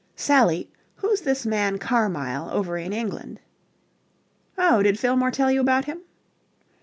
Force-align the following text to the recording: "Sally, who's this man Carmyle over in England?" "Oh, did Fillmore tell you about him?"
"Sally, 0.15 0.67
who's 0.95 1.21
this 1.21 1.45
man 1.45 1.77
Carmyle 1.77 2.49
over 2.49 2.75
in 2.75 2.91
England?" 2.91 3.39
"Oh, 4.57 4.81
did 4.81 4.97
Fillmore 4.97 5.29
tell 5.29 5.51
you 5.51 5.61
about 5.61 5.85
him?" 5.85 5.99